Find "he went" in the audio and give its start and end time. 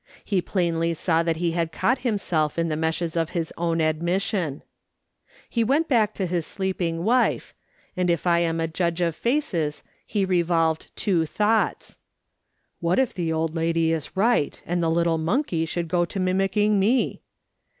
5.51-5.87